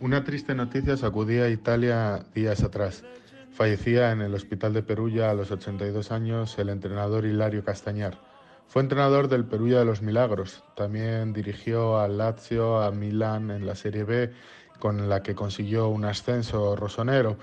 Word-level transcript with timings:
Una 0.00 0.24
triste 0.24 0.54
noticia 0.54 0.96
sacudía 0.96 1.44
a 1.44 1.50
Italia 1.50 2.24
días 2.34 2.62
atrás. 2.62 3.04
Fallecía 3.52 4.12
en 4.12 4.22
el 4.22 4.34
hospital 4.34 4.72
de 4.72 4.82
Perugia 4.82 5.30
a 5.30 5.34
los 5.34 5.50
82 5.50 6.10
años 6.10 6.58
el 6.58 6.70
entrenador 6.70 7.26
Hilario 7.26 7.62
Castañar. 7.62 8.18
Fue 8.66 8.80
entrenador 8.80 9.28
del 9.28 9.44
Perugia 9.44 9.80
de 9.80 9.84
los 9.84 10.00
Milagros. 10.00 10.64
También 10.74 11.34
dirigió 11.34 11.98
al 11.98 12.16
Lazio, 12.16 12.80
a 12.80 12.90
Milán 12.92 13.50
en 13.50 13.66
la 13.66 13.74
Serie 13.74 14.04
B, 14.04 14.32
con 14.78 15.10
la 15.10 15.22
que 15.22 15.34
consiguió 15.34 15.88
un 15.88 16.06
ascenso 16.06 16.76
rosonero. 16.76 17.36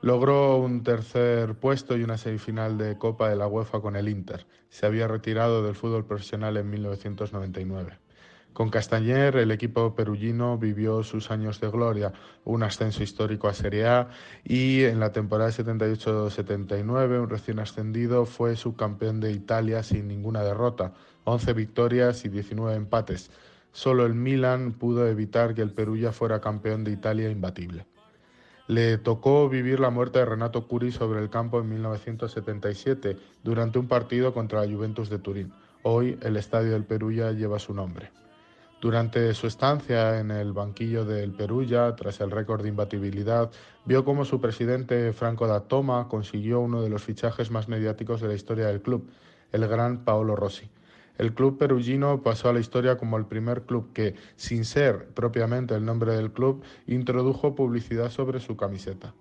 Logró 0.00 0.58
un 0.58 0.84
tercer 0.84 1.56
puesto 1.56 1.96
y 1.96 2.04
una 2.04 2.16
semifinal 2.16 2.78
de 2.78 2.96
Copa 2.96 3.28
de 3.28 3.34
la 3.34 3.48
UEFA 3.48 3.80
con 3.80 3.96
el 3.96 4.08
Inter. 4.08 4.46
Se 4.68 4.86
había 4.86 5.08
retirado 5.08 5.64
del 5.64 5.74
fútbol 5.74 6.06
profesional 6.06 6.58
en 6.58 6.70
1999. 6.70 8.03
Con 8.54 8.70
Castañer, 8.70 9.34
el 9.34 9.50
equipo 9.50 9.96
perugino 9.96 10.56
vivió 10.56 11.02
sus 11.02 11.32
años 11.32 11.60
de 11.60 11.68
gloria, 11.68 12.12
un 12.44 12.62
ascenso 12.62 13.02
histórico 13.02 13.48
a 13.48 13.52
Serie 13.52 13.88
A 13.88 14.10
y 14.44 14.84
en 14.84 15.00
la 15.00 15.10
temporada 15.10 15.50
78-79 15.50 17.20
un 17.20 17.28
recién 17.28 17.58
ascendido 17.58 18.26
fue 18.26 18.54
subcampeón 18.54 19.18
de 19.18 19.32
Italia 19.32 19.82
sin 19.82 20.06
ninguna 20.06 20.44
derrota, 20.44 20.92
11 21.24 21.52
victorias 21.52 22.24
y 22.24 22.28
19 22.28 22.76
empates. 22.76 23.28
Solo 23.72 24.06
el 24.06 24.14
Milan 24.14 24.74
pudo 24.74 25.08
evitar 25.08 25.52
que 25.54 25.62
el 25.62 25.72
Perugia 25.72 26.12
fuera 26.12 26.40
campeón 26.40 26.84
de 26.84 26.92
Italia 26.92 27.30
imbatible. 27.30 27.86
Le 28.68 28.98
tocó 28.98 29.48
vivir 29.48 29.80
la 29.80 29.90
muerte 29.90 30.20
de 30.20 30.26
Renato 30.26 30.68
Curi 30.68 30.92
sobre 30.92 31.18
el 31.20 31.28
campo 31.28 31.58
en 31.58 31.70
1977 31.70 33.16
durante 33.42 33.80
un 33.80 33.88
partido 33.88 34.32
contra 34.32 34.64
la 34.64 34.72
Juventus 34.72 35.10
de 35.10 35.18
Turín. 35.18 35.52
Hoy 35.82 36.16
el 36.22 36.36
estadio 36.36 36.70
del 36.70 36.84
Perugia 36.84 37.32
lleva 37.32 37.58
su 37.58 37.74
nombre. 37.74 38.12
Durante 38.84 39.32
su 39.32 39.46
estancia 39.46 40.20
en 40.20 40.30
el 40.30 40.52
banquillo 40.52 41.06
del 41.06 41.32
Perugia, 41.32 41.96
tras 41.96 42.20
el 42.20 42.30
récord 42.30 42.62
de 42.62 42.68
imbatibilidad, 42.68 43.50
vio 43.86 44.04
cómo 44.04 44.26
su 44.26 44.42
presidente 44.42 45.14
Franco 45.14 45.46
da 45.46 45.60
Toma 45.60 46.06
consiguió 46.06 46.60
uno 46.60 46.82
de 46.82 46.90
los 46.90 47.02
fichajes 47.02 47.50
más 47.50 47.66
mediáticos 47.66 48.20
de 48.20 48.28
la 48.28 48.34
historia 48.34 48.66
del 48.66 48.82
club, 48.82 49.08
el 49.52 49.66
gran 49.68 50.04
Paolo 50.04 50.36
Rossi. 50.36 50.68
El 51.16 51.32
club 51.32 51.56
perugino 51.56 52.22
pasó 52.22 52.50
a 52.50 52.52
la 52.52 52.60
historia 52.60 52.98
como 52.98 53.16
el 53.16 53.24
primer 53.24 53.62
club 53.62 53.90
que, 53.94 54.16
sin 54.36 54.66
ser 54.66 55.08
propiamente 55.14 55.74
el 55.74 55.86
nombre 55.86 56.14
del 56.14 56.30
club, 56.30 56.62
introdujo 56.86 57.54
publicidad 57.54 58.10
sobre 58.10 58.38
su 58.38 58.54
camiseta. 58.58 59.14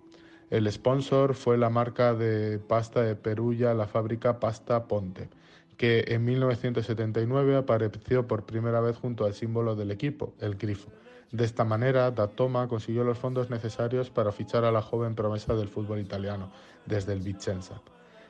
El 0.49 0.69
sponsor 0.69 1.35
fue 1.35 1.57
la 1.57 1.69
marca 1.69 2.13
de 2.13 2.59
pasta 2.59 3.01
de 3.01 3.15
Perugia, 3.15 3.73
la 3.73 3.87
fábrica 3.87 4.41
Pasta 4.41 4.89
Ponte 4.89 5.29
que 5.77 6.05
en 6.07 6.25
1979 6.25 7.55
apareció 7.55 8.27
por 8.27 8.45
primera 8.45 8.79
vez 8.81 8.97
junto 8.97 9.25
al 9.25 9.33
símbolo 9.33 9.75
del 9.75 9.91
equipo, 9.91 10.33
el 10.39 10.55
grifo. 10.55 10.89
De 11.31 11.45
esta 11.45 11.63
manera, 11.63 12.11
Datoma 12.11 12.67
consiguió 12.67 13.03
los 13.03 13.17
fondos 13.17 13.49
necesarios 13.49 14.11
para 14.11 14.31
fichar 14.31 14.65
a 14.65 14.71
la 14.71 14.83
joven 14.83 15.15
promesa 15.15 15.55
del 15.55 15.67
fútbol 15.67 15.99
italiano, 15.99 16.51
desde 16.85 17.13
el 17.13 17.21
Vicenza. 17.21 17.81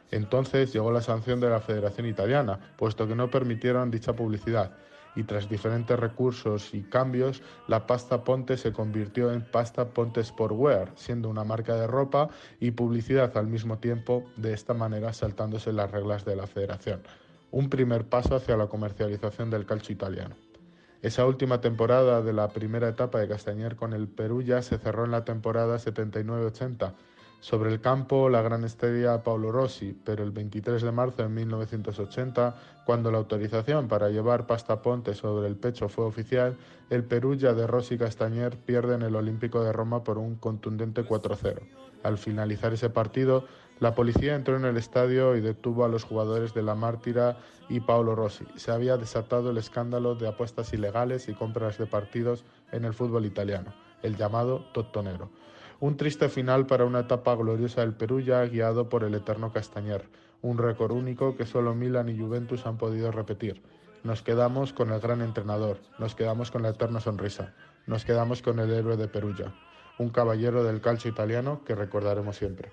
Entonces 0.10 0.72
llegó 0.72 0.92
la 0.92 1.02
sanción 1.02 1.40
de 1.40 1.50
la 1.50 1.60
Federación 1.60 2.08
Italiana, 2.08 2.60
puesto 2.78 3.08
que 3.08 3.16
no 3.16 3.30
permitieron 3.30 3.92
dicha 3.92 4.14
publicidad, 4.14 4.78
y 5.16 5.24
tras 5.24 5.50
diferentes 5.50 6.00
recursos 6.00 6.74
y 6.74 6.84
cambios, 6.84 7.42
la 7.68 7.86
pasta 7.86 8.24
Ponte 8.24 8.58
se 8.58 8.72
convirtió 8.72 9.32
en 9.32 9.42
pasta 9.42 9.90
Ponte 9.90 10.24
Sportwear, 10.24 10.92
siendo 10.96 11.30
una 11.30 11.44
marca 11.44 11.76
de 11.76 11.88
ropa 11.88 12.30
y 12.60 12.72
publicidad 12.72 13.36
al 13.38 13.48
mismo 13.48 13.80
tiempo, 13.80 14.24
de 14.38 14.54
esta 14.54 14.74
manera 14.74 15.14
saltándose 15.14 15.74
las 15.74 15.92
reglas 15.92 16.26
de 16.26 16.36
la 16.36 16.48
Federación 16.48 17.04
un 17.54 17.70
primer 17.70 18.06
paso 18.06 18.36
hacia 18.36 18.58
la 18.58 18.66
comercialización 18.66 19.52
del 19.52 19.68
calcio 19.68 19.94
italiano. 19.94 20.36
Esa 21.04 21.28
última 21.28 21.62
temporada 21.62 22.24
de 22.24 22.34
la 22.34 22.48
primera 22.48 22.90
etapa 22.90 23.20
de 23.20 23.28
Castañer 23.28 23.76
con 23.76 23.94
el 23.94 24.08
Perugia 24.08 24.64
se 24.64 24.80
cerró 24.80 25.06
en 25.06 25.12
la 25.12 25.24
temporada 25.24 25.78
79-80. 25.78 26.94
Sobre 27.42 27.72
el 27.72 27.80
campo, 27.80 28.28
la 28.28 28.42
gran 28.42 28.64
estrella 28.64 29.22
Paolo 29.22 29.52
Rossi, 29.52 29.96
pero 30.04 30.24
el 30.24 30.32
23 30.32 30.82
de 30.82 30.92
marzo 30.92 31.22
de 31.22 31.30
1980, 31.30 32.56
cuando 32.88 33.12
la 33.12 33.20
autorización 33.20 33.88
para 33.88 34.10
llevar 34.10 34.48
pasta 34.48 34.82
ponte 34.82 35.14
sobre 35.14 35.48
el 35.48 35.56
pecho 35.56 35.90
fue 35.90 36.06
oficial, 36.06 36.58
el 36.90 37.04
Perugia 37.04 37.54
de 37.54 37.68
Rossi 37.68 38.00
Castañer 38.00 38.58
pierde 38.58 38.96
en 38.96 39.04
el 39.04 39.16
Olímpico 39.16 39.64
de 39.64 39.74
Roma 39.74 40.04
por 40.04 40.18
un 40.18 40.38
contundente 40.38 41.06
4-0. 41.06 41.60
Al 42.02 42.18
finalizar 42.18 42.74
ese 42.74 42.90
partido, 42.90 43.46
la 43.84 43.96
policía 43.96 44.36
entró 44.36 44.56
en 44.56 44.64
el 44.64 44.78
estadio 44.78 45.36
y 45.36 45.42
detuvo 45.42 45.84
a 45.84 45.90
los 45.90 46.06
jugadores 46.06 46.54
de 46.54 46.64
la 46.64 46.74
Mártira 46.74 47.36
y 47.68 47.82
Paolo 47.82 48.16
Rossi. 48.16 48.46
Se 48.56 48.72
había 48.72 48.96
desatado 48.96 49.50
el 49.50 49.58
escándalo 49.58 50.16
de 50.16 50.26
apuestas 50.26 50.72
ilegales 50.72 51.28
y 51.28 51.34
compras 51.34 51.78
de 51.78 51.86
partidos 51.86 52.46
en 52.72 52.86
el 52.86 52.94
fútbol 52.94 53.26
italiano, 53.26 53.74
el 54.02 54.16
llamado 54.16 54.64
Tottonero. 54.74 55.32
Un 55.82 55.98
triste 55.98 56.30
final 56.30 56.66
para 56.66 56.86
una 56.86 57.02
etapa 57.02 57.36
gloriosa 57.36 57.82
del 57.82 57.94
Perú 57.94 58.22
ya 58.22 58.46
guiado 58.46 58.88
por 58.88 59.04
el 59.04 59.16
eterno 59.16 59.52
Castañer, 59.52 60.08
un 60.42 60.58
récord 60.60 60.94
único 60.94 61.36
que 61.36 61.46
solo 61.46 61.76
Milan 61.76 62.08
y 62.08 62.18
Juventus 62.18 62.66
han 62.66 62.78
podido 62.78 63.12
repetir. 63.12 63.62
Nos 64.06 64.22
quedamos 64.22 64.72
con 64.72 64.94
el 64.94 65.02
gran 65.02 65.22
entrenador, 65.22 65.80
nos 66.00 66.16
quedamos 66.16 66.52
con 66.52 66.62
la 66.62 66.70
eterna 66.70 67.02
sonrisa, 67.02 67.54
nos 67.86 68.06
quedamos 68.06 68.42
con 68.42 68.60
el 68.60 68.72
héroe 68.72 68.96
de 68.96 69.10
Perugia, 69.10 69.54
un 70.00 70.10
caballero 70.10 70.64
del 70.64 70.80
calcio 70.80 71.12
italiano 71.12 71.66
que 71.66 71.76
recordaremos 71.76 72.38
siempre. 72.38 72.72